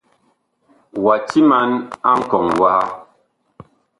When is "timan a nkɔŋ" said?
1.29-2.45